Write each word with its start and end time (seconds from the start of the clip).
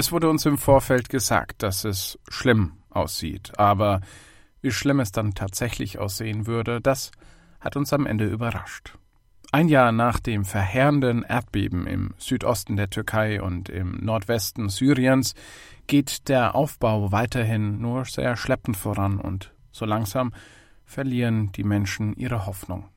Es 0.00 0.12
wurde 0.12 0.30
uns 0.30 0.46
im 0.46 0.56
Vorfeld 0.56 1.10
gesagt, 1.10 1.62
dass 1.62 1.84
es 1.84 2.18
schlimm 2.26 2.78
aussieht, 2.88 3.52
aber 3.58 4.00
wie 4.62 4.70
schlimm 4.70 4.98
es 4.98 5.12
dann 5.12 5.34
tatsächlich 5.34 5.98
aussehen 5.98 6.46
würde, 6.46 6.80
das 6.80 7.10
hat 7.60 7.76
uns 7.76 7.92
am 7.92 8.06
Ende 8.06 8.24
überrascht. 8.24 8.96
Ein 9.52 9.68
Jahr 9.68 9.92
nach 9.92 10.18
dem 10.18 10.46
verheerenden 10.46 11.22
Erdbeben 11.22 11.86
im 11.86 12.14
Südosten 12.16 12.76
der 12.76 12.88
Türkei 12.88 13.42
und 13.42 13.68
im 13.68 13.98
Nordwesten 14.02 14.70
Syriens 14.70 15.34
geht 15.86 16.30
der 16.30 16.54
Aufbau 16.54 17.12
weiterhin 17.12 17.82
nur 17.82 18.06
sehr 18.06 18.38
schleppend 18.38 18.78
voran 18.78 19.20
und 19.20 19.52
so 19.70 19.84
langsam 19.84 20.32
verlieren 20.86 21.52
die 21.52 21.64
Menschen 21.64 22.16
ihre 22.16 22.46
Hoffnung. 22.46 22.88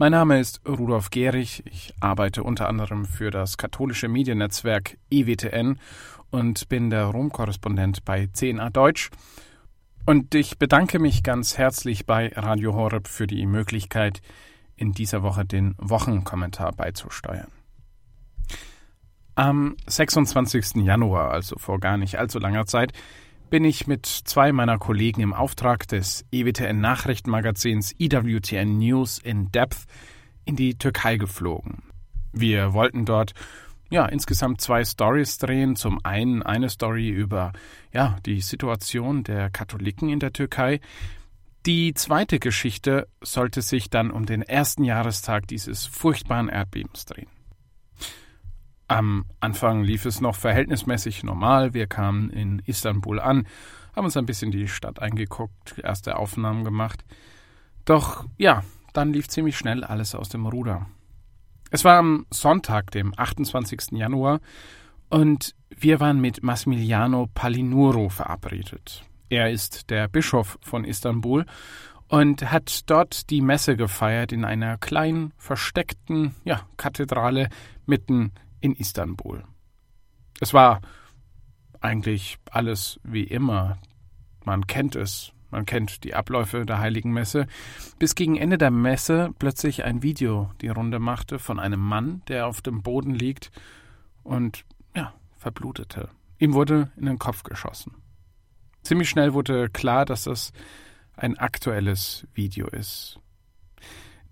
Mein 0.00 0.12
Name 0.12 0.38
ist 0.38 0.60
Rudolf 0.64 1.10
Gehrig. 1.10 1.64
Ich 1.66 1.92
arbeite 1.98 2.44
unter 2.44 2.68
anderem 2.68 3.04
für 3.04 3.32
das 3.32 3.56
katholische 3.58 4.06
Mediennetzwerk 4.06 4.96
EWTN 5.10 5.80
und 6.30 6.68
bin 6.68 6.88
der 6.88 7.06
Rom-Korrespondent 7.06 8.04
bei 8.04 8.28
CNA 8.32 8.70
Deutsch. 8.70 9.10
Und 10.06 10.36
ich 10.36 10.56
bedanke 10.56 11.00
mich 11.00 11.24
ganz 11.24 11.58
herzlich 11.58 12.06
bei 12.06 12.28
Radio 12.36 12.74
Horeb 12.74 13.08
für 13.08 13.26
die 13.26 13.44
Möglichkeit, 13.44 14.22
in 14.76 14.92
dieser 14.92 15.24
Woche 15.24 15.44
den 15.44 15.74
Wochenkommentar 15.78 16.70
beizusteuern. 16.74 17.50
Am 19.34 19.76
26. 19.88 20.76
Januar, 20.76 21.32
also 21.32 21.58
vor 21.58 21.80
gar 21.80 21.96
nicht 21.96 22.20
allzu 22.20 22.38
langer 22.38 22.66
Zeit, 22.66 22.92
bin 23.50 23.64
ich 23.64 23.86
mit 23.86 24.06
zwei 24.06 24.52
meiner 24.52 24.78
Kollegen 24.78 25.20
im 25.20 25.32
Auftrag 25.32 25.88
des 25.88 26.24
EWTN 26.30 26.80
Nachrichtenmagazins 26.80 27.94
EWTN 27.98 28.78
News 28.78 29.18
in 29.18 29.50
Depth 29.50 29.86
in 30.44 30.56
die 30.56 30.76
Türkei 30.76 31.16
geflogen. 31.16 31.82
Wir 32.32 32.72
wollten 32.74 33.04
dort 33.04 33.32
ja 33.90 34.06
insgesamt 34.06 34.60
zwei 34.60 34.84
Stories 34.84 35.38
drehen. 35.38 35.76
Zum 35.76 36.04
einen 36.04 36.42
eine 36.42 36.68
Story 36.68 37.08
über 37.08 37.52
ja 37.92 38.16
die 38.26 38.40
Situation 38.40 39.24
der 39.24 39.50
Katholiken 39.50 40.08
in 40.08 40.20
der 40.20 40.32
Türkei, 40.32 40.80
die 41.66 41.92
zweite 41.94 42.38
Geschichte 42.38 43.08
sollte 43.20 43.62
sich 43.62 43.90
dann 43.90 44.10
um 44.10 44.26
den 44.26 44.42
ersten 44.42 44.84
Jahrestag 44.84 45.46
dieses 45.48 45.86
furchtbaren 45.86 46.48
Erdbebens 46.48 47.04
drehen. 47.04 47.28
Am 48.88 49.26
Anfang 49.40 49.84
lief 49.84 50.06
es 50.06 50.22
noch 50.22 50.34
verhältnismäßig 50.34 51.22
normal. 51.22 51.74
Wir 51.74 51.86
kamen 51.86 52.30
in 52.30 52.60
Istanbul 52.64 53.20
an, 53.20 53.46
haben 53.94 54.06
uns 54.06 54.16
ein 54.16 54.24
bisschen 54.24 54.50
die 54.50 54.66
Stadt 54.66 55.00
eingeguckt, 55.00 55.78
erste 55.82 56.16
Aufnahmen 56.16 56.64
gemacht. 56.64 57.04
Doch 57.84 58.26
ja, 58.38 58.64
dann 58.94 59.12
lief 59.12 59.28
ziemlich 59.28 59.58
schnell 59.58 59.84
alles 59.84 60.14
aus 60.14 60.30
dem 60.30 60.46
Ruder. 60.46 60.86
Es 61.70 61.84
war 61.84 61.98
am 61.98 62.26
Sonntag, 62.30 62.90
dem 62.92 63.12
28. 63.14 63.92
Januar, 63.92 64.40
und 65.10 65.54
wir 65.68 66.00
waren 66.00 66.20
mit 66.20 66.42
Massimiliano 66.42 67.28
Palinuro 67.34 68.08
verabredet. 68.08 69.04
Er 69.28 69.50
ist 69.50 69.90
der 69.90 70.08
Bischof 70.08 70.58
von 70.62 70.84
Istanbul 70.84 71.44
und 72.08 72.50
hat 72.50 72.88
dort 72.90 73.28
die 73.28 73.42
Messe 73.42 73.76
gefeiert 73.76 74.32
in 74.32 74.46
einer 74.46 74.78
kleinen, 74.78 75.34
versteckten 75.36 76.34
ja, 76.44 76.62
Kathedrale 76.78 77.50
mitten 77.84 78.32
in 78.60 78.74
Istanbul. 78.74 79.44
Es 80.40 80.54
war 80.54 80.80
eigentlich 81.80 82.38
alles 82.50 83.00
wie 83.02 83.24
immer. 83.24 83.78
Man 84.44 84.66
kennt 84.66 84.96
es, 84.96 85.32
man 85.50 85.66
kennt 85.66 86.04
die 86.04 86.14
Abläufe 86.14 86.66
der 86.66 86.78
heiligen 86.78 87.12
Messe, 87.12 87.46
bis 87.98 88.14
gegen 88.14 88.36
Ende 88.36 88.58
der 88.58 88.70
Messe 88.70 89.34
plötzlich 89.38 89.84
ein 89.84 90.02
Video 90.02 90.50
die 90.60 90.68
Runde 90.68 90.98
machte 90.98 91.38
von 91.38 91.58
einem 91.58 91.80
Mann, 91.80 92.22
der 92.28 92.46
auf 92.46 92.60
dem 92.62 92.82
Boden 92.82 93.14
liegt 93.14 93.50
und 94.22 94.64
ja, 94.94 95.14
verblutete. 95.36 96.08
Ihm 96.38 96.52
wurde 96.52 96.90
in 96.96 97.06
den 97.06 97.18
Kopf 97.18 97.42
geschossen. 97.42 97.94
Ziemlich 98.82 99.08
schnell 99.08 99.34
wurde 99.34 99.68
klar, 99.68 100.04
dass 100.04 100.24
das 100.24 100.52
ein 101.16 101.36
aktuelles 101.36 102.26
Video 102.34 102.68
ist. 102.68 103.18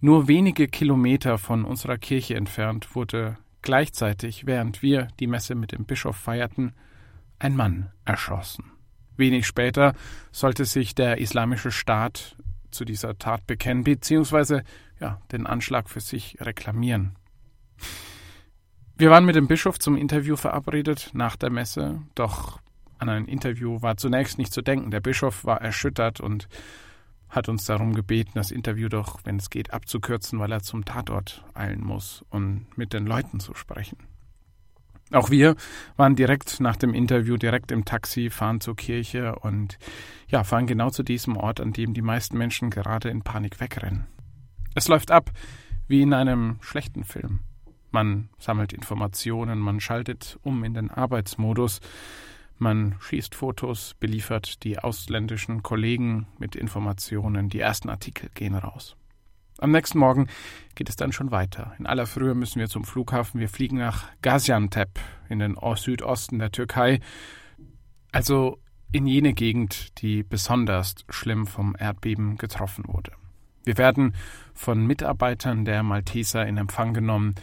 Nur 0.01 0.29
wenige 0.29 0.69
Kilometer 0.69 1.39
von 1.39 1.65
unserer 1.65 1.99
Kirche 1.99 2.37
entfernt 2.37 2.95
wurde 2.95 3.39
gleichzeitig, 3.67 4.47
während 4.47 4.81
wir 4.81 5.09
die 5.19 5.27
Messe 5.27 5.57
mit 5.57 5.73
dem 5.73 5.87
Bischof 5.87 6.17
feierten, 6.17 6.73
ein 7.41 7.57
Mann 7.57 7.91
erschossen. 8.05 8.71
Wenig 9.17 9.45
später 9.45 9.95
sollte 10.31 10.65
sich 10.65 10.95
der 10.95 11.19
Islamische 11.19 11.73
Staat 11.73 12.37
zu 12.71 12.85
dieser 12.85 13.19
Tat 13.19 13.45
bekennen, 13.49 13.83
beziehungsweise 13.83 14.63
ja, 15.01 15.21
den 15.33 15.49
Anschlag 15.49 15.91
für 15.91 15.99
sich 15.99 16.39
reklamieren. 16.41 17.17
Wir 18.97 19.11
waren 19.11 19.25
mit 19.25 19.35
dem 19.35 19.49
Bischof 19.49 19.81
zum 19.81 19.97
Interview 19.97 20.37
verabredet 20.37 21.11
nach 21.13 21.35
der 21.35 21.51
Messe, 21.51 22.03
doch 22.15 22.61
an 22.99 23.09
ein 23.09 23.25
Interview 23.27 23.83
war 23.83 23.97
zunächst 23.97 24.39
nicht 24.39 24.53
zu 24.53 24.63
denken. 24.63 24.93
Der 24.93 25.01
Bischof 25.01 25.45
war 25.45 25.61
erschüttert 25.61 26.21
und 26.21 26.49
hat 27.29 27.49
uns 27.49 27.65
darum 27.65 27.95
gebeten, 27.95 28.33
das 28.35 28.51
Interview 28.51 28.89
doch, 28.89 29.21
wenn 29.25 29.37
es 29.37 29.51
geht, 29.51 29.73
abzukürzen, 29.73 30.39
weil 30.39 30.53
er 30.53 30.63
zum 30.63 30.85
Tatort 30.85 31.45
eilen 31.55 31.85
muss 31.85 32.25
und 32.31 32.67
mit 32.77 32.93
den 32.93 33.07
Leuten 33.07 33.41
zu 33.41 33.55
sprechen. 33.55 33.99
Auch 35.13 35.31
wir 35.31 35.55
waren 35.97 36.17
direkt 36.17 36.59
nach 36.59 36.77
dem 36.77 36.93
Interview 36.93 37.37
direkt 37.37 37.71
im 37.71 37.85
Taxi, 37.85 38.29
fahren 38.29 38.61
zur 38.61 38.75
Kirche 38.75 39.37
und 39.37 39.79
ja, 40.29 40.43
fahren 40.43 40.67
genau 40.67 40.91
zu 40.91 41.05
diesem 41.05 41.37
Ort, 41.37 41.61
an 41.61 41.73
dem 41.73 41.95
die 41.95 42.03
meisten 42.03 42.37
Menschen 42.37 42.71
gerade 42.71 43.09
in 43.09 43.23
Panik 43.23 43.61
wegrennen. 43.61 44.07
Es 44.75 44.89
läuft 44.89 45.11
ab 45.11 45.31
wie 45.89 46.03
in 46.03 46.13
einem 46.13 46.59
schlechten 46.61 47.05
Film. 47.05 47.41
Man 47.93 48.29
sammelt 48.39 48.73
Informationen, 48.73 49.61
man 49.61 49.79
schaltet 49.79 50.39
um 50.43 50.65
in 50.65 50.75
den 50.75 50.91
Arbeitsmodus, 50.91 51.81
man 52.59 52.97
schießt 53.01 53.35
Fotos, 53.35 53.95
beliefert 54.01 54.63
die 54.65 54.79
ausländischen 54.79 55.63
Kollegen 55.63 56.27
mit 56.39 56.57
Informationen, 56.57 57.49
die 57.49 57.61
ersten 57.61 57.91
Artikel 57.91 58.31
gehen 58.35 58.55
raus. 58.55 58.97
Am 59.59 59.71
nächsten 59.71 59.99
Morgen 59.99 60.29
geht 60.75 60.91
es 60.91 60.97
dann 60.97 61.13
schon 61.13 61.31
weiter. 61.31 61.75
In 61.79 61.87
aller 61.87 62.07
Frühe 62.07 62.35
müssen 62.35 62.61
wir 62.61 62.69
zum 62.69 62.85
Flughafen. 62.85 63.41
Wir 63.41 63.49
fliegen 63.49 63.79
nach 63.79 64.05
Gaziantep 64.21 65.01
in 65.31 65.39
den 65.39 65.57
Südosten 65.77 66.39
der 66.39 66.53
Türkei, 66.53 67.01
also 68.13 68.59
in 68.93 69.07
jene 69.07 69.33
Gegend, 69.33 70.01
die 70.03 70.23
besonders 70.23 70.95
schlimm 71.09 71.47
vom 71.47 71.75
Erdbeben 71.79 72.37
getroffen 72.37 72.85
wurde. 72.87 73.13
Wir 73.65 73.79
werden 73.79 74.15
von 74.55 74.87
Mitarbeitern 74.87 75.65
der 75.65 75.83
Malteser 75.83 76.47
in 76.47 76.57
Empfang 76.57 76.95
genommen. 76.95 77.35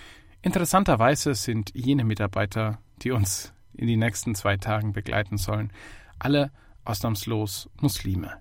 Interessanterweise 0.42 1.34
sind 1.36 1.72
jene 1.74 2.06
Mitarbeiter, 2.06 2.80
die 3.02 3.12
uns 3.12 3.54
in 3.76 3.88
die 3.88 3.98
nächsten 3.98 4.36
zwei 4.36 4.58
Tagen 4.58 4.94
begleiten 4.94 5.38
sollen. 5.38 5.72
Alle 6.20 6.52
ausnahmslos 6.86 7.70
Muslime. 7.82 8.34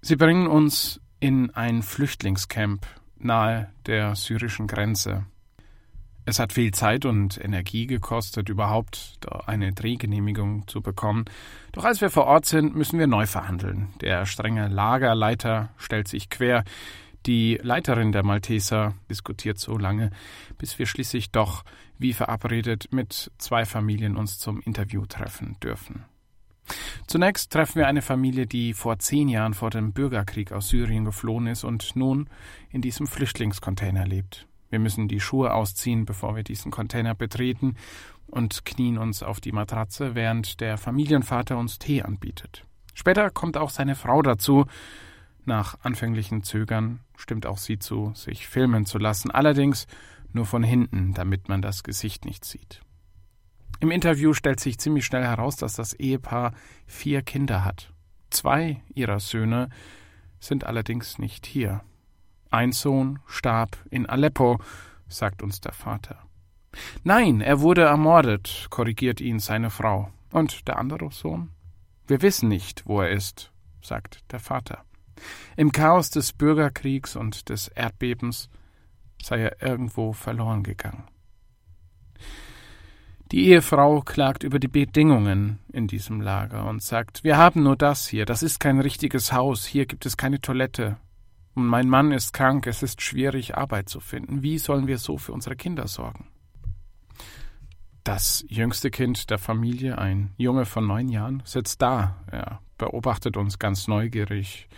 Sie 0.00 0.16
bringen 0.16 0.46
uns 0.46 1.00
in 1.20 1.50
ein 1.50 1.82
Flüchtlingscamp 1.82 2.86
nahe 3.18 3.70
der 3.86 4.14
syrischen 4.16 4.66
Grenze. 4.66 5.24
Es 6.26 6.38
hat 6.38 6.54
viel 6.54 6.72
Zeit 6.72 7.04
und 7.04 7.42
Energie 7.42 7.86
gekostet, 7.86 8.48
überhaupt 8.48 9.18
eine 9.46 9.72
Drehgenehmigung 9.72 10.66
zu 10.66 10.80
bekommen. 10.80 11.26
Doch 11.72 11.84
als 11.84 12.00
wir 12.00 12.08
vor 12.08 12.24
Ort 12.24 12.46
sind, 12.46 12.74
müssen 12.74 12.98
wir 12.98 13.06
neu 13.06 13.26
verhandeln. 13.26 13.92
Der 14.00 14.24
strenge 14.24 14.68
Lagerleiter 14.68 15.70
stellt 15.76 16.08
sich 16.08 16.30
quer. 16.30 16.64
Die 17.26 17.58
Leiterin 17.62 18.12
der 18.12 18.22
Malteser 18.22 18.94
diskutiert 19.08 19.58
so 19.58 19.78
lange, 19.78 20.10
bis 20.58 20.78
wir 20.78 20.86
schließlich 20.86 21.30
doch, 21.30 21.64
wie 21.98 22.12
verabredet, 22.12 22.88
mit 22.92 23.30
zwei 23.38 23.64
Familien 23.64 24.16
uns 24.16 24.38
zum 24.38 24.60
Interview 24.60 25.06
treffen 25.06 25.56
dürfen. 25.62 26.04
Zunächst 27.06 27.52
treffen 27.52 27.76
wir 27.76 27.86
eine 27.86 28.02
Familie, 28.02 28.46
die 28.46 28.72
vor 28.72 28.98
zehn 28.98 29.28
Jahren 29.28 29.54
vor 29.54 29.70
dem 29.70 29.92
Bürgerkrieg 29.92 30.52
aus 30.52 30.68
Syrien 30.68 31.04
geflohen 31.04 31.46
ist 31.46 31.64
und 31.64 31.96
nun 31.96 32.28
in 32.70 32.82
diesem 32.82 33.06
Flüchtlingscontainer 33.06 34.06
lebt. 34.06 34.46
Wir 34.70 34.78
müssen 34.78 35.08
die 35.08 35.20
Schuhe 35.20 35.52
ausziehen, 35.52 36.04
bevor 36.04 36.36
wir 36.36 36.42
diesen 36.42 36.70
Container 36.70 37.14
betreten 37.14 37.76
und 38.26 38.64
knien 38.64 38.98
uns 38.98 39.22
auf 39.22 39.40
die 39.40 39.52
Matratze, 39.52 40.14
während 40.14 40.60
der 40.60 40.78
Familienvater 40.78 41.56
uns 41.56 41.78
Tee 41.78 42.02
anbietet. 42.02 42.64
Später 42.94 43.30
kommt 43.30 43.56
auch 43.56 43.70
seine 43.70 43.94
Frau 43.94 44.22
dazu, 44.22 44.66
nach 45.46 45.76
anfänglichen 45.82 46.42
Zögern 46.42 47.00
stimmt 47.16 47.46
auch 47.46 47.58
sie 47.58 47.78
zu, 47.78 48.12
sich 48.14 48.46
filmen 48.46 48.86
zu 48.86 48.98
lassen, 48.98 49.30
allerdings 49.30 49.86
nur 50.32 50.46
von 50.46 50.62
hinten, 50.62 51.14
damit 51.14 51.48
man 51.48 51.62
das 51.62 51.82
Gesicht 51.82 52.24
nicht 52.24 52.44
sieht. 52.44 52.80
Im 53.80 53.90
Interview 53.90 54.32
stellt 54.32 54.60
sich 54.60 54.78
ziemlich 54.78 55.04
schnell 55.04 55.24
heraus, 55.24 55.56
dass 55.56 55.74
das 55.74 55.94
Ehepaar 55.94 56.52
vier 56.86 57.22
Kinder 57.22 57.64
hat. 57.64 57.92
Zwei 58.30 58.82
ihrer 58.94 59.20
Söhne 59.20 59.68
sind 60.40 60.64
allerdings 60.64 61.18
nicht 61.18 61.46
hier. 61.46 61.82
Ein 62.50 62.72
Sohn 62.72 63.18
starb 63.26 63.78
in 63.90 64.06
Aleppo, 64.06 64.60
sagt 65.08 65.42
uns 65.42 65.60
der 65.60 65.72
Vater. 65.72 66.18
Nein, 67.02 67.40
er 67.40 67.60
wurde 67.60 67.82
ermordet, 67.82 68.66
korrigiert 68.70 69.20
ihn 69.20 69.38
seine 69.38 69.70
Frau. 69.70 70.10
Und 70.30 70.66
der 70.66 70.78
andere 70.78 71.10
Sohn? 71.12 71.50
Wir 72.06 72.22
wissen 72.22 72.48
nicht, 72.48 72.86
wo 72.86 73.00
er 73.00 73.10
ist, 73.10 73.52
sagt 73.80 74.30
der 74.32 74.40
Vater. 74.40 74.84
Im 75.56 75.72
Chaos 75.72 76.10
des 76.10 76.32
Bürgerkriegs 76.32 77.16
und 77.16 77.48
des 77.48 77.68
Erdbebens 77.68 78.48
sei 79.22 79.40
er 79.40 79.62
irgendwo 79.62 80.12
verloren 80.12 80.62
gegangen. 80.62 81.04
Die 83.32 83.46
Ehefrau 83.48 84.00
klagt 84.02 84.42
über 84.42 84.58
die 84.58 84.68
Bedingungen 84.68 85.58
in 85.72 85.88
diesem 85.88 86.20
Lager 86.20 86.66
und 86.66 86.82
sagt, 86.82 87.24
wir 87.24 87.36
haben 87.36 87.62
nur 87.62 87.76
das 87.76 88.06
hier, 88.06 88.26
das 88.26 88.42
ist 88.42 88.60
kein 88.60 88.80
richtiges 88.80 89.32
Haus, 89.32 89.64
hier 89.64 89.86
gibt 89.86 90.06
es 90.06 90.16
keine 90.16 90.40
Toilette. 90.40 90.98
Und 91.54 91.66
mein 91.66 91.88
Mann 91.88 92.12
ist 92.12 92.32
krank, 92.32 92.66
es 92.66 92.82
ist 92.82 93.00
schwierig, 93.00 93.56
Arbeit 93.56 93.88
zu 93.88 94.00
finden. 94.00 94.42
Wie 94.42 94.58
sollen 94.58 94.86
wir 94.86 94.98
so 94.98 95.18
für 95.18 95.32
unsere 95.32 95.56
Kinder 95.56 95.88
sorgen? 95.88 96.26
Das 98.02 98.44
jüngste 98.48 98.90
Kind 98.90 99.30
der 99.30 99.38
Familie, 99.38 99.96
ein 99.96 100.34
Junge 100.36 100.66
von 100.66 100.86
neun 100.86 101.08
Jahren, 101.08 101.42
sitzt 101.46 101.80
da. 101.80 102.16
Er 102.30 102.60
beobachtet 102.76 103.36
uns 103.38 103.58
ganz 103.58 103.88
neugierig. 103.88 104.68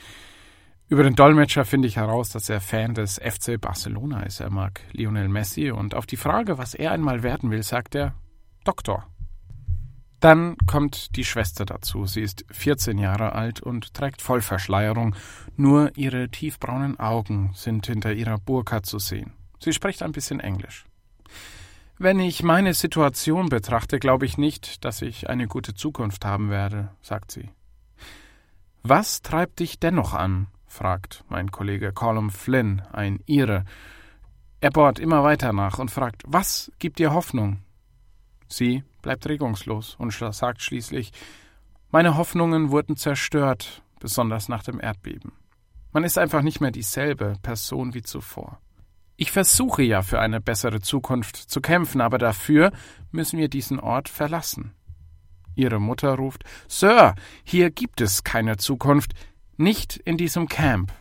Über 0.88 1.02
den 1.02 1.16
Dolmetscher 1.16 1.64
finde 1.64 1.88
ich 1.88 1.96
heraus, 1.96 2.30
dass 2.30 2.48
er 2.48 2.60
Fan 2.60 2.94
des 2.94 3.18
FC 3.18 3.60
Barcelona 3.60 4.22
ist. 4.22 4.38
Er 4.38 4.50
mag 4.50 4.80
Lionel 4.92 5.28
Messi 5.28 5.72
und 5.72 5.96
auf 5.96 6.06
die 6.06 6.16
Frage, 6.16 6.58
was 6.58 6.74
er 6.74 6.92
einmal 6.92 7.24
werden 7.24 7.50
will, 7.50 7.64
sagt 7.64 7.96
er 7.96 8.14
Doktor. 8.62 9.04
Dann 10.20 10.56
kommt 10.66 11.16
die 11.16 11.24
Schwester 11.24 11.64
dazu. 11.64 12.06
Sie 12.06 12.22
ist 12.22 12.44
14 12.52 12.98
Jahre 12.98 13.32
alt 13.32 13.60
und 13.60 13.94
trägt 13.94 14.22
Vollverschleierung. 14.22 15.16
Nur 15.56 15.90
ihre 15.96 16.28
tiefbraunen 16.28 17.00
Augen 17.00 17.50
sind 17.54 17.86
hinter 17.86 18.12
ihrer 18.12 18.38
Burka 18.38 18.84
zu 18.84 19.00
sehen. 19.00 19.32
Sie 19.58 19.72
spricht 19.72 20.04
ein 20.04 20.12
bisschen 20.12 20.38
Englisch. 20.38 20.84
Wenn 21.98 22.20
ich 22.20 22.44
meine 22.44 22.74
Situation 22.74 23.48
betrachte, 23.48 23.98
glaube 23.98 24.24
ich 24.24 24.38
nicht, 24.38 24.84
dass 24.84 25.02
ich 25.02 25.28
eine 25.28 25.48
gute 25.48 25.74
Zukunft 25.74 26.24
haben 26.24 26.48
werde, 26.48 26.90
sagt 27.02 27.32
sie. 27.32 27.50
Was 28.82 29.22
treibt 29.22 29.58
dich 29.58 29.80
dennoch 29.80 30.14
an? 30.14 30.46
Fragt 30.76 31.24
mein 31.28 31.50
Kollege 31.50 31.92
Colum 31.92 32.30
Flynn, 32.30 32.82
ein 32.92 33.20
Ire. 33.26 33.64
Er 34.60 34.70
bohrt 34.70 34.98
immer 34.98 35.24
weiter 35.24 35.52
nach 35.52 35.78
und 35.78 35.90
fragt, 35.90 36.22
was 36.26 36.70
gibt 36.78 36.98
dir 36.98 37.12
Hoffnung? 37.12 37.58
Sie 38.46 38.84
bleibt 39.02 39.26
regungslos 39.26 39.96
und 39.98 40.12
sagt 40.12 40.62
schließlich, 40.62 41.12
meine 41.90 42.16
Hoffnungen 42.16 42.70
wurden 42.70 42.96
zerstört, 42.96 43.82
besonders 44.00 44.48
nach 44.48 44.62
dem 44.62 44.78
Erdbeben. 44.78 45.32
Man 45.92 46.04
ist 46.04 46.18
einfach 46.18 46.42
nicht 46.42 46.60
mehr 46.60 46.72
dieselbe 46.72 47.36
Person 47.42 47.94
wie 47.94 48.02
zuvor. 48.02 48.60
Ich 49.16 49.32
versuche 49.32 49.82
ja 49.82 50.02
für 50.02 50.20
eine 50.20 50.42
bessere 50.42 50.82
Zukunft 50.82 51.36
zu 51.36 51.62
kämpfen, 51.62 52.02
aber 52.02 52.18
dafür 52.18 52.70
müssen 53.10 53.38
wir 53.38 53.48
diesen 53.48 53.80
Ort 53.80 54.10
verlassen. 54.10 54.74
Ihre 55.54 55.80
Mutter 55.80 56.16
ruft 56.16 56.44
Sir, 56.68 57.14
hier 57.44 57.70
gibt 57.70 58.02
es 58.02 58.24
keine 58.24 58.58
Zukunft, 58.58 59.14
nicht 59.56 59.96
in 59.96 60.16
diesem 60.16 60.48
Camp. 60.48 60.92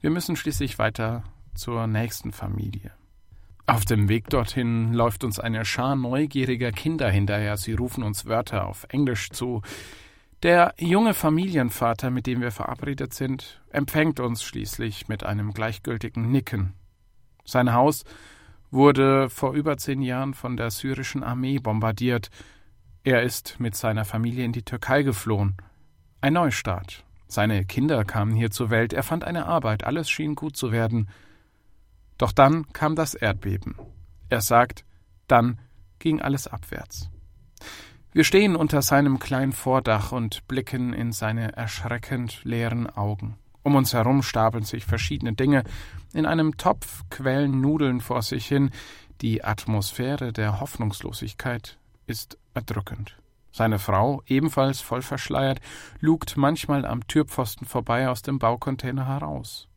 Wir 0.00 0.10
müssen 0.10 0.36
schließlich 0.36 0.78
weiter 0.78 1.24
zur 1.54 1.86
nächsten 1.86 2.32
Familie. 2.32 2.92
Auf 3.66 3.84
dem 3.84 4.08
Weg 4.08 4.28
dorthin 4.30 4.92
läuft 4.94 5.22
uns 5.22 5.38
eine 5.38 5.64
Schar 5.64 5.94
neugieriger 5.94 6.72
Kinder 6.72 7.08
hinterher. 7.08 7.56
Sie 7.56 7.74
rufen 7.74 8.02
uns 8.02 8.26
Wörter 8.26 8.66
auf 8.66 8.86
Englisch 8.88 9.30
zu. 9.30 9.62
Der 10.42 10.74
junge 10.78 11.14
Familienvater, 11.14 12.10
mit 12.10 12.26
dem 12.26 12.40
wir 12.40 12.50
verabredet 12.50 13.14
sind, 13.14 13.60
empfängt 13.70 14.18
uns 14.18 14.42
schließlich 14.42 15.06
mit 15.06 15.22
einem 15.22 15.52
gleichgültigen 15.52 16.32
Nicken. 16.32 16.72
Sein 17.44 17.72
Haus 17.72 18.04
wurde 18.70 19.28
vor 19.28 19.52
über 19.52 19.76
zehn 19.76 20.02
Jahren 20.02 20.34
von 20.34 20.56
der 20.56 20.70
syrischen 20.70 21.22
Armee 21.22 21.58
bombardiert. 21.58 22.30
Er 23.04 23.22
ist 23.22 23.60
mit 23.60 23.74
seiner 23.74 24.04
Familie 24.04 24.44
in 24.44 24.52
die 24.52 24.64
Türkei 24.64 25.02
geflohen. 25.02 25.56
Ein 26.22 26.34
Neustart. 26.34 27.02
Seine 27.28 27.64
Kinder 27.64 28.04
kamen 28.04 28.34
hier 28.34 28.50
zur 28.50 28.68
Welt, 28.68 28.92
er 28.92 29.02
fand 29.02 29.24
eine 29.24 29.46
Arbeit, 29.46 29.84
alles 29.84 30.10
schien 30.10 30.34
gut 30.34 30.54
zu 30.54 30.70
werden. 30.70 31.08
Doch 32.18 32.32
dann 32.32 32.70
kam 32.72 32.94
das 32.94 33.14
Erdbeben. 33.14 33.76
Er 34.28 34.42
sagt, 34.42 34.84
dann 35.28 35.58
ging 35.98 36.20
alles 36.20 36.46
abwärts. 36.46 37.08
Wir 38.12 38.24
stehen 38.24 38.54
unter 38.54 38.82
seinem 38.82 39.18
kleinen 39.18 39.52
Vordach 39.52 40.12
und 40.12 40.46
blicken 40.46 40.92
in 40.92 41.12
seine 41.12 41.56
erschreckend 41.56 42.44
leeren 42.44 42.88
Augen. 42.88 43.38
Um 43.62 43.74
uns 43.74 43.94
herum 43.94 44.22
stapeln 44.22 44.64
sich 44.64 44.84
verschiedene 44.84 45.32
Dinge. 45.32 45.64
In 46.12 46.26
einem 46.26 46.56
Topf 46.58 47.04
quellen 47.08 47.60
Nudeln 47.60 48.00
vor 48.00 48.22
sich 48.22 48.46
hin. 48.46 48.70
Die 49.20 49.44
Atmosphäre 49.44 50.32
der 50.32 50.60
Hoffnungslosigkeit 50.60 51.78
ist 52.06 52.36
erdrückend. 52.52 53.19
Seine 53.52 53.78
Frau, 53.78 54.22
ebenfalls 54.26 54.80
voll 54.80 55.02
verschleiert, 55.02 55.60
lugt 56.00 56.36
manchmal 56.36 56.84
am 56.84 57.06
Türpfosten 57.06 57.66
vorbei 57.66 58.08
aus 58.08 58.22
dem 58.22 58.38
Baucontainer 58.38 59.06
heraus. 59.06 59.68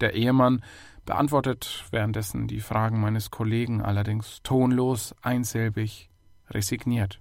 Der 0.00 0.14
Ehemann 0.14 0.62
beantwortet 1.06 1.84
währenddessen 1.90 2.48
die 2.48 2.60
Fragen 2.60 3.00
meines 3.00 3.30
Kollegen 3.30 3.80
allerdings 3.80 4.40
tonlos, 4.42 5.14
einsilbig, 5.22 6.10
resigniert. 6.50 7.20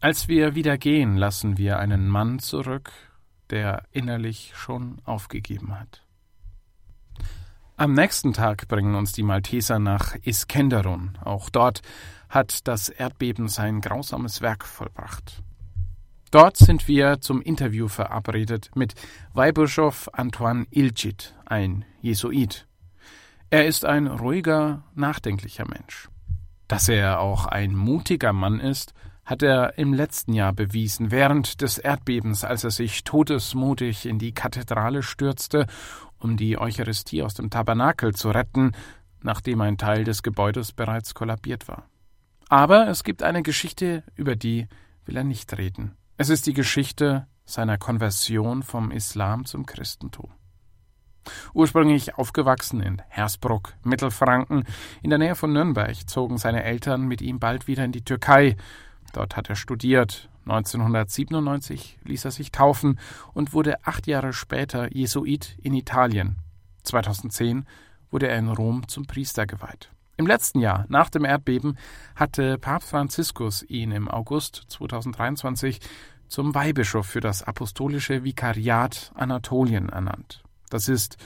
Als 0.00 0.28
wir 0.28 0.54
wieder 0.54 0.76
gehen, 0.78 1.16
lassen 1.16 1.58
wir 1.58 1.78
einen 1.78 2.08
Mann 2.08 2.38
zurück, 2.38 2.92
der 3.50 3.84
innerlich 3.92 4.52
schon 4.54 5.00
aufgegeben 5.04 5.78
hat. 5.78 6.05
Am 7.78 7.92
nächsten 7.92 8.32
Tag 8.32 8.68
bringen 8.68 8.94
uns 8.94 9.12
die 9.12 9.22
Malteser 9.22 9.78
nach 9.78 10.14
Iskenderun. 10.22 11.18
Auch 11.22 11.50
dort 11.50 11.82
hat 12.30 12.66
das 12.66 12.88
Erdbeben 12.88 13.48
sein 13.48 13.82
grausames 13.82 14.40
Werk 14.40 14.64
vollbracht. 14.64 15.42
Dort 16.30 16.56
sind 16.56 16.88
wir 16.88 17.20
zum 17.20 17.42
Interview 17.42 17.88
verabredet 17.88 18.70
mit 18.74 18.94
Weihbischof 19.34 20.08
Antoine 20.14 20.66
Ilcit, 20.70 21.34
ein 21.44 21.84
Jesuit. 22.00 22.66
Er 23.50 23.66
ist 23.66 23.84
ein 23.84 24.06
ruhiger, 24.06 24.84
nachdenklicher 24.94 25.68
Mensch. 25.68 26.08
Dass 26.68 26.88
er 26.88 27.20
auch 27.20 27.44
ein 27.44 27.74
mutiger 27.74 28.32
Mann 28.32 28.58
ist, 28.58 28.94
hat 29.26 29.42
er 29.42 29.76
im 29.76 29.92
letzten 29.92 30.32
Jahr 30.32 30.52
bewiesen, 30.52 31.10
während 31.10 31.60
des 31.60 31.78
Erdbebens, 31.78 32.44
als 32.44 32.64
er 32.64 32.70
sich 32.70 33.04
todesmutig 33.04 34.06
in 34.06 34.18
die 34.18 34.32
Kathedrale 34.32 35.02
stürzte, 35.02 35.66
um 36.18 36.36
die 36.36 36.58
Eucharistie 36.58 37.22
aus 37.22 37.34
dem 37.34 37.50
Tabernakel 37.50 38.14
zu 38.14 38.30
retten, 38.30 38.72
nachdem 39.20 39.60
ein 39.60 39.76
Teil 39.76 40.04
des 40.04 40.22
Gebäudes 40.22 40.72
bereits 40.72 41.14
kollabiert 41.14 41.66
war. 41.66 41.88
Aber 42.48 42.88
es 42.88 43.02
gibt 43.02 43.24
eine 43.24 43.42
Geschichte, 43.42 44.04
über 44.14 44.36
die 44.36 44.68
will 45.04 45.16
er 45.16 45.24
nicht 45.24 45.58
reden. 45.58 45.96
Es 46.16 46.28
ist 46.28 46.46
die 46.46 46.54
Geschichte 46.54 47.26
seiner 47.44 47.78
Konversion 47.78 48.62
vom 48.62 48.92
Islam 48.92 49.44
zum 49.44 49.66
Christentum. 49.66 50.30
Ursprünglich 51.54 52.14
aufgewachsen 52.14 52.80
in 52.80 53.02
Hersbruck, 53.08 53.74
Mittelfranken, 53.82 54.64
in 55.02 55.10
der 55.10 55.18
Nähe 55.18 55.34
von 55.34 55.52
Nürnberg, 55.52 56.08
zogen 56.08 56.38
seine 56.38 56.62
Eltern 56.62 57.02
mit 57.02 57.20
ihm 57.20 57.40
bald 57.40 57.66
wieder 57.66 57.84
in 57.84 57.92
die 57.92 58.04
Türkei. 58.04 58.56
Dort 59.12 59.36
hat 59.36 59.48
er 59.48 59.56
studiert. 59.56 60.28
1997 60.46 61.98
ließ 62.04 62.24
er 62.24 62.30
sich 62.30 62.52
taufen 62.52 63.00
und 63.34 63.52
wurde 63.52 63.84
acht 63.84 64.06
Jahre 64.06 64.32
später 64.32 64.94
Jesuit 64.94 65.56
in 65.60 65.74
Italien. 65.74 66.36
2010 66.84 67.66
wurde 68.10 68.28
er 68.28 68.38
in 68.38 68.48
Rom 68.48 68.86
zum 68.86 69.06
Priester 69.06 69.46
geweiht. 69.46 69.90
Im 70.16 70.26
letzten 70.26 70.60
Jahr, 70.60 70.86
nach 70.88 71.10
dem 71.10 71.24
Erdbeben, 71.24 71.76
hatte 72.14 72.58
Papst 72.58 72.90
Franziskus 72.90 73.62
ihn 73.62 73.90
im 73.90 74.08
August 74.08 74.64
2023 74.68 75.80
zum 76.28 76.54
Weihbischof 76.54 77.06
für 77.06 77.20
das 77.20 77.42
apostolische 77.42 78.24
Vikariat 78.24 79.12
Anatolien 79.14 79.88
ernannt. 79.88 80.42
Das 80.70 80.88
ist, 80.88 81.18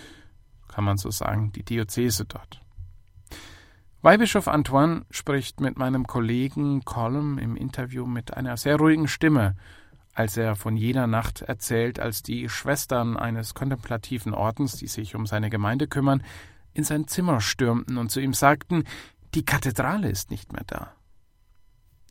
kann 0.68 0.84
man 0.84 0.96
so 0.96 1.10
sagen, 1.10 1.52
die 1.52 1.62
Diözese 1.62 2.24
dort. 2.24 2.60
Weihbischof 4.02 4.48
Antoine 4.48 5.04
spricht 5.10 5.60
mit 5.60 5.76
meinem 5.76 6.06
Kollegen 6.06 6.86
Colm 6.86 7.36
im 7.36 7.54
Interview 7.54 8.06
mit 8.06 8.34
einer 8.34 8.56
sehr 8.56 8.76
ruhigen 8.76 9.08
Stimme, 9.08 9.56
als 10.14 10.38
er 10.38 10.56
von 10.56 10.74
jener 10.74 11.06
Nacht 11.06 11.42
erzählt, 11.42 12.00
als 12.00 12.22
die 12.22 12.48
Schwestern 12.48 13.18
eines 13.18 13.52
kontemplativen 13.52 14.32
Ordens, 14.32 14.76
die 14.76 14.86
sich 14.86 15.14
um 15.16 15.26
seine 15.26 15.50
Gemeinde 15.50 15.86
kümmern, 15.86 16.22
in 16.72 16.82
sein 16.82 17.08
Zimmer 17.08 17.42
stürmten 17.42 17.98
und 17.98 18.10
zu 18.10 18.20
ihm 18.20 18.32
sagten, 18.32 18.84
die 19.34 19.44
Kathedrale 19.44 20.08
ist 20.08 20.30
nicht 20.30 20.50
mehr 20.54 20.64
da. 20.66 20.94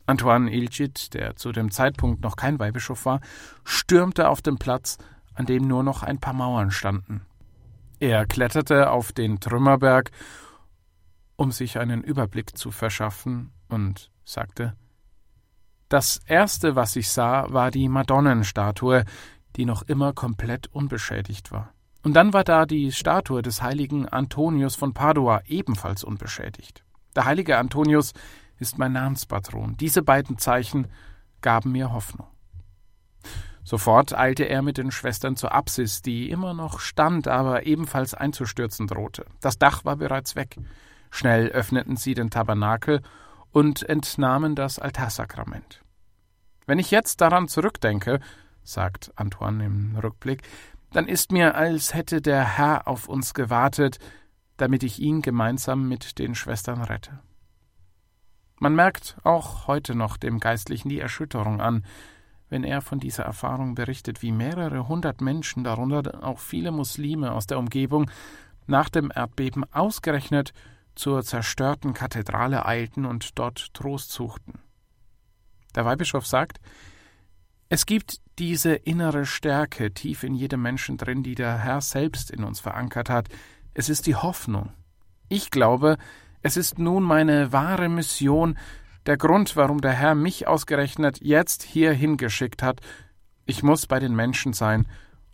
Antoine 0.06 0.52
Ilcit, 0.52 1.12
der 1.14 1.34
zu 1.34 1.50
dem 1.50 1.72
Zeitpunkt 1.72 2.22
noch 2.22 2.36
kein 2.36 2.60
Weihbischof 2.60 3.04
war, 3.04 3.20
stürmte 3.64 4.28
auf 4.28 4.42
den 4.42 4.58
Platz 4.58 4.98
an 5.34 5.46
dem 5.46 5.66
nur 5.66 5.82
noch 5.82 6.04
ein 6.04 6.20
paar 6.20 6.34
Mauern 6.34 6.70
standen. 6.70 7.22
Er 7.98 8.26
kletterte 8.26 8.90
auf 8.90 9.10
den 9.10 9.40
Trümmerberg, 9.40 10.12
um 11.40 11.52
sich 11.52 11.78
einen 11.78 12.02
Überblick 12.02 12.54
zu 12.58 12.70
verschaffen, 12.70 13.50
und 13.70 14.10
sagte 14.24 14.74
Das 15.88 16.20
erste, 16.26 16.76
was 16.76 16.96
ich 16.96 17.08
sah, 17.08 17.46
war 17.50 17.70
die 17.70 17.88
Madonnenstatue, 17.88 19.06
die 19.56 19.64
noch 19.64 19.80
immer 19.80 20.12
komplett 20.12 20.66
unbeschädigt 20.66 21.50
war. 21.50 21.72
Und 22.02 22.12
dann 22.12 22.34
war 22.34 22.44
da 22.44 22.66
die 22.66 22.92
Statue 22.92 23.40
des 23.40 23.62
heiligen 23.62 24.06
Antonius 24.06 24.76
von 24.76 24.92
Padua, 24.92 25.40
ebenfalls 25.46 26.04
unbeschädigt. 26.04 26.84
Der 27.16 27.24
heilige 27.24 27.56
Antonius 27.56 28.12
ist 28.58 28.76
mein 28.76 28.92
Namenspatron. 28.92 29.78
Diese 29.78 30.02
beiden 30.02 30.36
Zeichen 30.36 30.88
gaben 31.40 31.72
mir 31.72 31.90
Hoffnung. 31.90 32.26
Sofort 33.64 34.12
eilte 34.12 34.44
er 34.44 34.60
mit 34.60 34.76
den 34.76 34.90
Schwestern 34.90 35.36
zur 35.36 35.54
Apsis, 35.54 36.02
die 36.02 36.28
immer 36.28 36.52
noch 36.52 36.80
stand, 36.80 37.28
aber 37.28 37.64
ebenfalls 37.64 38.12
einzustürzen 38.12 38.86
drohte. 38.86 39.24
Das 39.40 39.58
Dach 39.58 39.86
war 39.86 39.96
bereits 39.96 40.36
weg. 40.36 40.58
Schnell 41.10 41.48
öffneten 41.48 41.96
sie 41.96 42.14
den 42.14 42.30
Tabernakel 42.30 43.02
und 43.52 43.82
entnahmen 43.88 44.54
das 44.54 44.78
Altarsakrament. 44.78 45.82
Wenn 46.66 46.78
ich 46.78 46.90
jetzt 46.90 47.20
daran 47.20 47.48
zurückdenke, 47.48 48.20
sagt 48.62 49.12
Antoine 49.16 49.66
im 49.66 49.96
Rückblick, 49.96 50.42
dann 50.92 51.08
ist 51.08 51.32
mir, 51.32 51.54
als 51.54 51.94
hätte 51.94 52.20
der 52.20 52.44
Herr 52.44 52.86
auf 52.86 53.08
uns 53.08 53.34
gewartet, 53.34 53.98
damit 54.56 54.82
ich 54.82 54.98
ihn 54.98 55.22
gemeinsam 55.22 55.88
mit 55.88 56.18
den 56.18 56.34
Schwestern 56.34 56.82
rette. 56.82 57.20
Man 58.58 58.74
merkt 58.74 59.16
auch 59.24 59.66
heute 59.66 59.94
noch 59.94 60.16
dem 60.16 60.38
Geistlichen 60.38 60.90
die 60.90 61.00
Erschütterung 61.00 61.60
an, 61.60 61.84
wenn 62.50 62.64
er 62.64 62.82
von 62.82 63.00
dieser 63.00 63.24
Erfahrung 63.24 63.74
berichtet, 63.74 64.22
wie 64.22 64.32
mehrere 64.32 64.86
hundert 64.88 65.20
Menschen, 65.20 65.64
darunter 65.64 66.22
auch 66.22 66.38
viele 66.38 66.72
Muslime 66.72 67.32
aus 67.32 67.46
der 67.46 67.58
Umgebung, 67.58 68.10
nach 68.66 68.88
dem 68.88 69.10
Erdbeben 69.14 69.64
ausgerechnet 69.72 70.52
zur 70.94 71.22
zerstörten 71.22 71.94
Kathedrale 71.94 72.66
eilten 72.66 73.06
und 73.06 73.38
dort 73.38 73.72
Trost 73.74 74.12
suchten. 74.12 74.58
Der 75.74 75.84
Weihbischof 75.84 76.26
sagt, 76.26 76.60
es 77.68 77.86
gibt 77.86 78.20
diese 78.38 78.74
innere 78.74 79.26
Stärke 79.26 79.92
tief 79.92 80.24
in 80.24 80.34
jedem 80.34 80.62
Menschen 80.62 80.96
drin, 80.96 81.22
die 81.22 81.34
der 81.34 81.58
Herr 81.58 81.80
selbst 81.80 82.30
in 82.30 82.42
uns 82.42 82.58
verankert 82.58 83.08
hat. 83.08 83.28
Es 83.74 83.88
ist 83.88 84.06
die 84.06 84.16
Hoffnung. 84.16 84.72
Ich 85.28 85.50
glaube, 85.50 85.96
es 86.42 86.56
ist 86.56 86.78
nun 86.78 87.04
meine 87.04 87.52
wahre 87.52 87.88
Mission, 87.88 88.58
der 89.06 89.16
Grund, 89.16 89.56
warum 89.56 89.80
der 89.80 89.92
Herr 89.92 90.14
mich 90.14 90.48
ausgerechnet 90.48 91.20
jetzt 91.22 91.62
hier 91.62 91.92
hingeschickt 91.92 92.62
hat. 92.62 92.80
Ich 93.46 93.62
muss 93.62 93.86
bei 93.86 93.98
den 93.98 94.14
Menschen 94.14 94.52
sein, 94.52 94.86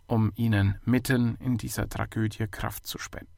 um 0.05 0.31
ihnen 0.35 0.79
mitten 0.85 1.35
in 1.35 1.57
dieser 1.57 1.89
Tragödie 1.89 2.47
Kraft 2.47 2.85
zu 2.85 2.97
spenden. 2.97 3.36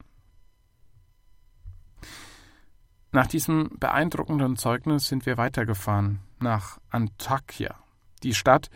Nach 3.12 3.26
diesem 3.26 3.70
beeindruckenden 3.80 4.56
Zeugnis 4.56 5.08
sind 5.08 5.26
wir 5.26 5.36
weitergefahren 5.36 6.20
nach 6.38 6.78
Antakya. 6.90 7.74
Die 8.22 8.34
Stadt, 8.34 8.70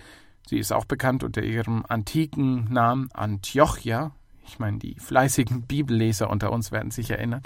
sie 0.47 0.59
ist 0.59 0.73
auch 0.73 0.87
bekannt 0.87 1.23
unter 1.23 1.43
ihrem 1.43 1.85
antiken 1.89 2.73
Namen 2.73 3.11
Antiochia. 3.13 4.13
Ich 4.45 4.59
meine, 4.59 4.79
die 4.79 4.97
fleißigen 4.99 5.63
Bibelleser 5.63 6.31
unter 6.31 6.51
uns 6.51 6.73
werden 6.73 6.91
sich 6.91 7.11
erinnern. 7.11 7.43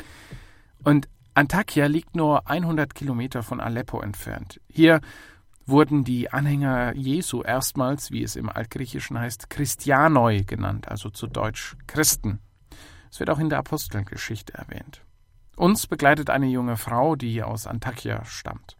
Und 0.82 1.08
Antakya 1.34 1.86
liegt 1.86 2.16
nur 2.16 2.48
100 2.48 2.94
Kilometer 2.94 3.42
von 3.42 3.60
Aleppo 3.60 4.00
entfernt. 4.00 4.60
Hier 4.66 5.00
wurden 5.66 6.04
die 6.04 6.30
Anhänger 6.30 6.96
Jesu 6.96 7.42
erstmals, 7.42 8.10
wie 8.10 8.22
es 8.22 8.34
im 8.34 8.48
Altgriechischen 8.48 9.18
heißt, 9.18 9.50
Christianoi 9.50 10.44
genannt, 10.44 10.88
also 10.88 11.10
zu 11.10 11.26
Deutsch 11.26 11.76
Christen. 11.86 12.40
Es 13.10 13.20
wird 13.20 13.28
auch 13.28 13.38
in 13.38 13.50
der 13.50 13.58
Apostelgeschichte 13.58 14.54
erwähnt. 14.54 15.02
Uns 15.58 15.88
begleitet 15.88 16.30
eine 16.30 16.46
junge 16.46 16.76
Frau, 16.76 17.16
die 17.16 17.42
aus 17.42 17.66
Antakya 17.66 18.24
stammt. 18.24 18.76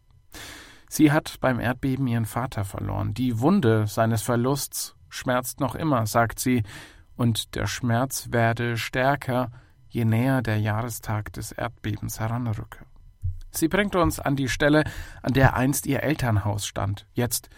Sie 0.88 1.10
hat 1.10 1.38
beim 1.40 1.58
Erdbeben 1.58 2.06
ihren 2.06 2.24
Vater 2.24 2.64
verloren. 2.64 3.14
Die 3.14 3.40
Wunde 3.40 3.88
seines 3.88 4.22
Verlusts 4.22 4.94
schmerzt 5.08 5.58
noch 5.58 5.74
immer, 5.74 6.06
sagt 6.06 6.38
sie, 6.38 6.62
und 7.16 7.56
der 7.56 7.66
Schmerz 7.66 8.28
werde 8.30 8.76
stärker, 8.76 9.50
je 9.88 10.04
näher 10.04 10.40
der 10.40 10.60
Jahrestag 10.60 11.32
des 11.32 11.50
Erdbebens 11.50 12.20
heranrücke. 12.20 12.86
Sie 13.50 13.66
bringt 13.66 13.96
uns 13.96 14.20
an 14.20 14.36
die 14.36 14.48
Stelle, 14.48 14.84
an 15.20 15.32
der 15.32 15.56
einst 15.56 15.84
ihr 15.84 16.04
Elternhaus 16.04 16.64
stand. 16.64 17.08
Jetzt 17.12 17.50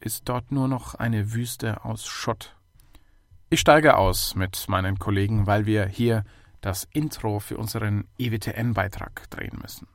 ist 0.00 0.28
dort 0.28 0.50
nur 0.50 0.66
noch 0.66 0.96
eine 0.96 1.32
Wüste 1.32 1.84
aus 1.84 2.06
Schutt. 2.06 2.56
Ich 3.50 3.60
steige 3.60 3.98
aus 3.98 4.34
mit 4.34 4.68
meinen 4.68 4.98
Kollegen, 4.98 5.46
weil 5.46 5.64
wir 5.64 5.86
hier 5.86 6.24
das 6.64 6.88
Intro 6.92 7.40
für 7.40 7.58
unseren 7.58 8.08
EWTN-Beitrag 8.18 9.28
drehen 9.30 9.58
müssen. 9.60 9.86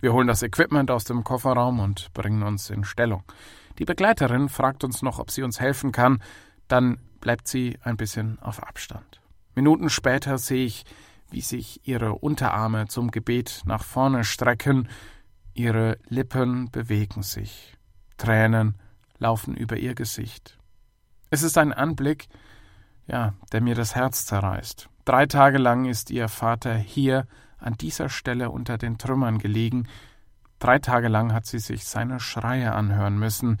Wir 0.00 0.12
holen 0.12 0.28
das 0.28 0.42
Equipment 0.42 0.90
aus 0.90 1.04
dem 1.04 1.24
Kofferraum 1.24 1.80
und 1.80 2.12
bringen 2.12 2.42
uns 2.42 2.70
in 2.70 2.84
Stellung. 2.84 3.24
Die 3.78 3.84
Begleiterin 3.84 4.48
fragt 4.48 4.84
uns 4.84 5.02
noch, 5.02 5.18
ob 5.18 5.30
sie 5.30 5.42
uns 5.42 5.58
helfen 5.58 5.90
kann, 5.90 6.22
dann 6.68 6.98
bleibt 7.20 7.48
sie 7.48 7.78
ein 7.82 7.96
bisschen 7.96 8.38
auf 8.40 8.62
Abstand. 8.62 9.20
Minuten 9.54 9.90
später 9.90 10.38
sehe 10.38 10.66
ich, 10.66 10.84
wie 11.30 11.40
sich 11.40 11.86
ihre 11.86 12.14
Unterarme 12.14 12.88
zum 12.88 13.10
Gebet 13.10 13.62
nach 13.64 13.82
vorne 13.82 14.24
strecken, 14.24 14.88
ihre 15.54 15.98
Lippen 16.08 16.70
bewegen 16.70 17.22
sich, 17.22 17.76
Tränen 18.18 18.78
laufen 19.18 19.56
über 19.56 19.76
ihr 19.76 19.94
Gesicht. 19.94 20.58
Es 21.30 21.42
ist 21.42 21.58
ein 21.58 21.72
Anblick, 21.72 22.28
ja, 23.06 23.34
der 23.52 23.62
mir 23.62 23.74
das 23.74 23.94
Herz 23.94 24.26
zerreißt. 24.26 24.88
Drei 25.08 25.24
Tage 25.24 25.56
lang 25.56 25.86
ist 25.86 26.10
ihr 26.10 26.28
Vater 26.28 26.74
hier 26.76 27.26
an 27.56 27.72
dieser 27.78 28.10
Stelle 28.10 28.50
unter 28.50 28.76
den 28.76 28.98
Trümmern 28.98 29.38
gelegen. 29.38 29.88
Drei 30.58 30.80
Tage 30.80 31.08
lang 31.08 31.32
hat 31.32 31.46
sie 31.46 31.60
sich 31.60 31.86
seine 31.86 32.20
Schreie 32.20 32.74
anhören 32.74 33.18
müssen, 33.18 33.56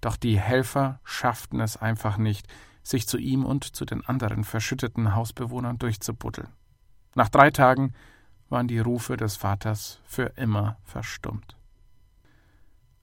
doch 0.00 0.16
die 0.16 0.40
Helfer 0.40 0.98
schafften 1.04 1.60
es 1.60 1.76
einfach 1.76 2.16
nicht, 2.16 2.48
sich 2.82 3.06
zu 3.06 3.18
ihm 3.18 3.44
und 3.44 3.64
zu 3.64 3.84
den 3.84 4.02
anderen 4.06 4.44
verschütteten 4.44 5.14
Hausbewohnern 5.14 5.78
durchzubuddeln. 5.78 6.48
Nach 7.14 7.28
drei 7.28 7.50
Tagen 7.50 7.92
waren 8.48 8.66
die 8.66 8.78
Rufe 8.78 9.18
des 9.18 9.36
Vaters 9.36 10.00
für 10.06 10.32
immer 10.36 10.78
verstummt. 10.84 11.58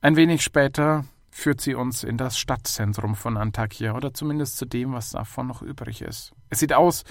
Ein 0.02 0.16
wenig 0.16 0.42
später 0.42 1.06
führt 1.30 1.62
sie 1.62 1.76
uns 1.76 2.04
in 2.04 2.18
das 2.18 2.40
Stadtzentrum 2.40 3.14
von 3.14 3.38
Antakya 3.38 3.94
oder 3.94 4.12
zumindest 4.12 4.58
zu 4.58 4.66
dem, 4.66 4.94
was 4.94 5.12
davon 5.12 5.46
noch 5.46 5.62
übrig 5.62 6.02
ist. 6.02 6.34
Es 6.50 6.60
sieht 6.60 6.74
aus 6.74 7.04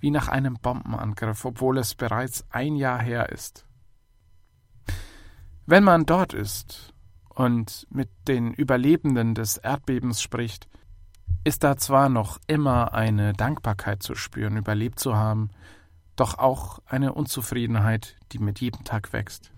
wie 0.00 0.10
nach 0.10 0.28
einem 0.28 0.54
Bombenangriff, 0.54 1.44
obwohl 1.44 1.78
es 1.78 1.94
bereits 1.94 2.44
ein 2.50 2.76
Jahr 2.76 3.00
her 3.00 3.28
ist. 3.30 3.66
Wenn 5.66 5.84
man 5.84 6.06
dort 6.06 6.34
ist 6.34 6.92
und 7.28 7.86
mit 7.90 8.08
den 8.26 8.52
Überlebenden 8.52 9.34
des 9.34 9.56
Erdbebens 9.56 10.20
spricht, 10.20 10.68
ist 11.44 11.64
da 11.64 11.76
zwar 11.76 12.08
noch 12.08 12.38
immer 12.46 12.92
eine 12.92 13.32
Dankbarkeit 13.32 14.02
zu 14.02 14.14
spüren, 14.14 14.56
überlebt 14.56 14.98
zu 14.98 15.16
haben, 15.16 15.50
doch 16.16 16.38
auch 16.38 16.80
eine 16.86 17.14
Unzufriedenheit, 17.14 18.16
die 18.32 18.38
mit 18.38 18.60
jedem 18.60 18.84
Tag 18.84 19.12
wächst. 19.12 19.52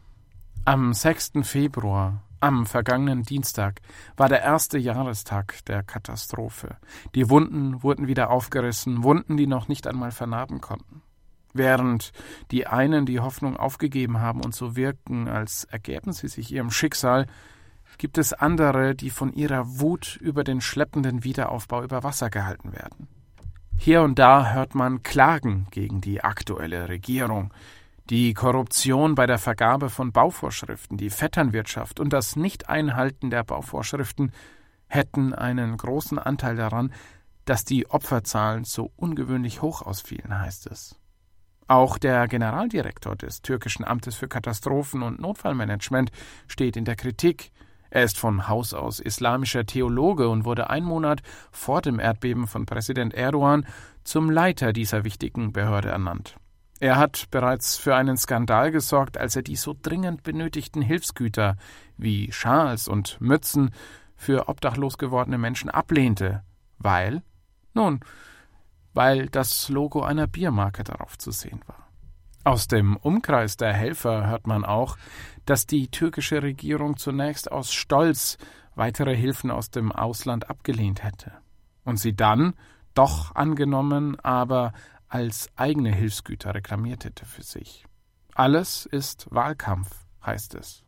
Am 0.64 0.92
6. 0.92 1.32
Februar, 1.42 2.22
am 2.42 2.66
vergangenen 2.66 3.22
Dienstag, 3.22 3.80
war 4.16 4.28
der 4.28 4.42
erste 4.42 4.78
Jahrestag 4.78 5.64
der 5.66 5.82
Katastrophe. 5.82 6.76
Die 7.14 7.30
Wunden 7.30 7.82
wurden 7.82 8.08
wieder 8.08 8.30
aufgerissen, 8.30 9.02
Wunden, 9.04 9.36
die 9.36 9.46
noch 9.46 9.68
nicht 9.68 9.86
einmal 9.86 10.10
vernarben 10.10 10.60
konnten. 10.60 11.02
Während 11.54 12.12
die 12.50 12.66
einen 12.66 13.06
die 13.06 13.20
Hoffnung 13.20 13.56
aufgegeben 13.56 14.20
haben 14.20 14.42
und 14.42 14.54
so 14.54 14.74
wirken, 14.74 15.28
als 15.28 15.64
ergäben 15.64 16.12
sie 16.12 16.28
sich 16.28 16.50
ihrem 16.52 16.70
Schicksal, 16.70 17.26
gibt 17.98 18.18
es 18.18 18.32
andere, 18.32 18.94
die 18.94 19.10
von 19.10 19.32
ihrer 19.32 19.78
Wut 19.78 20.16
über 20.20 20.44
den 20.44 20.60
schleppenden 20.60 21.24
Wiederaufbau 21.24 21.84
über 21.84 22.02
Wasser 22.02 22.30
gehalten 22.30 22.72
werden. 22.72 23.08
Hier 23.76 24.02
und 24.02 24.18
da 24.18 24.52
hört 24.52 24.74
man 24.74 25.02
Klagen 25.02 25.66
gegen 25.70 26.00
die 26.00 26.22
aktuelle 26.22 26.88
Regierung. 26.88 27.52
Die 28.10 28.34
Korruption 28.34 29.14
bei 29.14 29.26
der 29.26 29.38
Vergabe 29.38 29.88
von 29.88 30.10
Bauvorschriften, 30.10 30.96
die 30.96 31.08
Vetternwirtschaft 31.08 32.00
und 32.00 32.12
das 32.12 32.34
Nicht-Einhalten 32.34 33.30
der 33.30 33.44
Bauvorschriften 33.44 34.32
hätten 34.88 35.32
einen 35.32 35.76
großen 35.76 36.18
Anteil 36.18 36.56
daran, 36.56 36.92
dass 37.44 37.64
die 37.64 37.88
Opferzahlen 37.88 38.64
so 38.64 38.92
ungewöhnlich 38.96 39.62
hoch 39.62 39.82
ausfielen, 39.82 40.38
heißt 40.38 40.66
es. 40.66 40.98
Auch 41.68 41.96
der 41.96 42.26
Generaldirektor 42.26 43.14
des 43.14 43.40
türkischen 43.40 43.84
Amtes 43.84 44.16
für 44.16 44.28
Katastrophen- 44.28 45.02
und 45.02 45.20
Notfallmanagement 45.20 46.10
steht 46.48 46.76
in 46.76 46.84
der 46.84 46.96
Kritik. 46.96 47.52
Er 47.88 48.02
ist 48.02 48.18
von 48.18 48.48
Haus 48.48 48.74
aus 48.74 48.98
islamischer 48.98 49.64
Theologe 49.64 50.28
und 50.28 50.44
wurde 50.44 50.70
ein 50.70 50.84
Monat 50.84 51.22
vor 51.52 51.82
dem 51.82 52.00
Erdbeben 52.00 52.48
von 52.48 52.66
Präsident 52.66 53.14
Erdogan 53.14 53.64
zum 54.02 54.28
Leiter 54.28 54.72
dieser 54.72 55.04
wichtigen 55.04 55.52
Behörde 55.52 55.88
ernannt. 55.88 56.36
Er 56.82 56.96
hat 56.96 57.28
bereits 57.30 57.76
für 57.76 57.94
einen 57.94 58.16
Skandal 58.16 58.72
gesorgt, 58.72 59.16
als 59.16 59.36
er 59.36 59.42
die 59.42 59.54
so 59.54 59.72
dringend 59.80 60.24
benötigten 60.24 60.82
Hilfsgüter 60.82 61.56
wie 61.96 62.32
Schals 62.32 62.88
und 62.88 63.20
Mützen 63.20 63.70
für 64.16 64.48
obdachlos 64.48 64.98
gewordene 64.98 65.38
Menschen 65.38 65.70
ablehnte, 65.70 66.42
weil, 66.78 67.22
nun, 67.72 68.00
weil 68.94 69.28
das 69.28 69.68
Logo 69.68 70.02
einer 70.02 70.26
Biermarke 70.26 70.82
darauf 70.82 71.16
zu 71.18 71.30
sehen 71.30 71.60
war. 71.68 71.86
Aus 72.42 72.66
dem 72.66 72.96
Umkreis 72.96 73.56
der 73.56 73.72
Helfer 73.72 74.26
hört 74.26 74.48
man 74.48 74.64
auch, 74.64 74.96
dass 75.46 75.68
die 75.68 75.86
türkische 75.86 76.42
Regierung 76.42 76.96
zunächst 76.96 77.52
aus 77.52 77.72
Stolz 77.72 78.38
weitere 78.74 79.14
Hilfen 79.14 79.52
aus 79.52 79.70
dem 79.70 79.92
Ausland 79.92 80.50
abgelehnt 80.50 81.04
hätte 81.04 81.30
und 81.84 81.98
sie 81.98 82.16
dann 82.16 82.54
doch 82.94 83.34
angenommen, 83.36 84.18
aber 84.20 84.72
als 85.12 85.50
eigene 85.56 85.92
Hilfsgüter 85.92 86.54
reklamiert 86.54 87.04
hätte 87.04 87.26
für 87.26 87.42
sich. 87.42 87.84
Alles 88.34 88.86
ist 88.86 89.26
Wahlkampf, 89.30 89.90
heißt 90.24 90.54
es. 90.54 90.84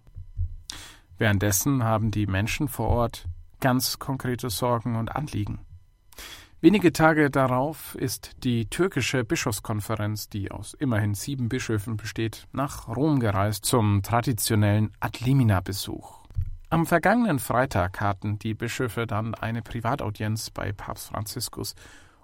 Währenddessen 1.18 1.84
haben 1.84 2.10
die 2.10 2.26
Menschen 2.26 2.68
vor 2.68 2.88
Ort 2.88 3.26
ganz 3.60 3.98
konkrete 3.98 4.48
Sorgen 4.48 4.96
und 4.96 5.14
Anliegen. 5.14 5.60
Wenige 6.62 6.94
Tage 6.94 7.30
darauf 7.30 7.94
ist 7.96 8.42
die 8.44 8.70
türkische 8.70 9.24
Bischofskonferenz, 9.24 10.30
die 10.30 10.50
aus 10.50 10.72
immerhin 10.72 11.12
sieben 11.12 11.50
Bischöfen 11.50 11.98
besteht, 11.98 12.46
nach 12.52 12.88
Rom 12.88 13.20
gereist 13.20 13.66
zum 13.66 14.02
traditionellen 14.02 14.90
Adlimina-Besuch. 15.00 16.20
Am 16.70 16.86
vergangenen 16.86 17.40
Freitag 17.40 18.00
hatten 18.00 18.38
die 18.38 18.54
Bischöfe 18.54 19.06
dann 19.06 19.34
eine 19.34 19.60
Privataudienz 19.60 20.48
bei 20.48 20.72
Papst 20.72 21.08
Franziskus 21.08 21.74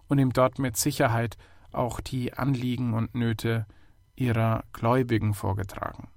und 0.09 0.19
ihm 0.19 0.33
dort 0.33 0.59
mit 0.59 0.79
Sicherheit 0.79 1.37
auch 1.75 2.01
die 2.01 2.35
Anliegen 2.35 2.95
und 2.95 3.15
Nöte 3.15 3.67
ihrer 4.17 4.65
Gläubigen 4.73 5.35
vorgetragen. 5.35 6.09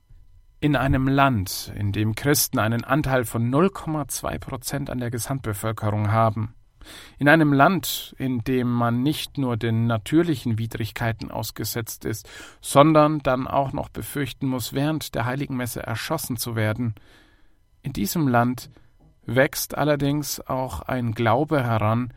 In 0.59 0.75
einem 0.75 1.07
Land, 1.07 1.73
in 1.75 1.91
dem 1.91 2.15
Christen 2.15 2.59
einen 2.59 2.83
Anteil 2.83 3.25
von 3.25 3.49
0,2 3.51 4.39
Prozent 4.39 4.89
an 4.89 4.99
der 4.99 5.11
Gesamtbevölkerung 5.11 6.11
haben, 6.11 6.55
in 7.17 7.29
einem 7.29 7.53
Land, 7.53 8.15
in 8.17 8.43
dem 8.43 8.71
man 8.71 9.03
nicht 9.03 9.37
nur 9.37 9.57
den 9.57 9.87
natürlichen 9.87 10.57
Widrigkeiten 10.57 11.31
ausgesetzt 11.31 12.05
ist, 12.05 12.29
sondern 12.61 13.19
dann 13.19 13.47
auch 13.47 13.73
noch 13.73 13.89
befürchten 13.89 14.47
muss, 14.47 14.73
während 14.73 15.15
der 15.15 15.25
heiligen 15.25 15.55
Messe 15.55 15.83
erschossen 15.83 16.37
zu 16.37 16.55
werden, 16.55 16.95
in 17.81 17.93
diesem 17.93 18.27
Land 18.27 18.69
wächst 19.25 19.77
allerdings 19.77 20.39
auch 20.41 20.81
ein 20.81 21.13
Glaube 21.13 21.63
heran, 21.63 22.13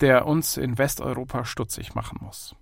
der 0.00 0.26
uns 0.26 0.56
in 0.56 0.78
Westeuropa 0.78 1.44
stutzig 1.44 1.94
machen 1.94 2.18
muss. 2.20 2.56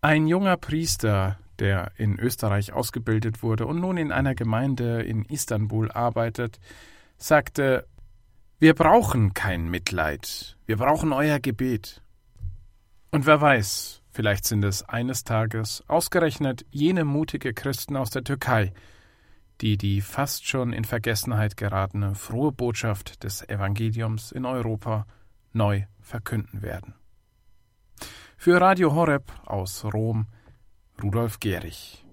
Ein 0.00 0.28
junger 0.28 0.56
Priester, 0.56 1.40
der 1.58 1.90
in 1.96 2.20
Österreich 2.20 2.72
ausgebildet 2.72 3.42
wurde 3.42 3.66
und 3.66 3.80
nun 3.80 3.96
in 3.96 4.12
einer 4.12 4.36
Gemeinde 4.36 5.02
in 5.02 5.24
Istanbul 5.24 5.90
arbeitet, 5.90 6.60
sagte 7.16 7.84
Wir 8.60 8.74
brauchen 8.74 9.34
kein 9.34 9.68
Mitleid, 9.68 10.56
wir 10.66 10.76
brauchen 10.76 11.12
euer 11.12 11.40
Gebet. 11.40 12.00
Und 13.10 13.26
wer 13.26 13.40
weiß, 13.40 14.02
vielleicht 14.12 14.44
sind 14.44 14.64
es 14.64 14.88
eines 14.88 15.24
Tages 15.24 15.82
ausgerechnet 15.88 16.64
jene 16.70 17.04
mutige 17.04 17.52
Christen 17.52 17.96
aus 17.96 18.10
der 18.10 18.22
Türkei, 18.22 18.72
die 19.62 19.76
die 19.76 20.00
fast 20.00 20.46
schon 20.46 20.72
in 20.72 20.84
Vergessenheit 20.84 21.56
geratene 21.56 22.14
frohe 22.14 22.52
Botschaft 22.52 23.24
des 23.24 23.48
Evangeliums 23.48 24.30
in 24.30 24.44
Europa 24.44 25.06
neu 25.52 25.86
verkünden 26.00 26.62
werden. 26.62 26.94
Für 28.40 28.60
Radio 28.60 28.94
Horeb 28.94 29.32
aus 29.46 29.84
Rom 29.84 30.28
Rudolf 31.02 31.40
Gehrig 31.40 32.04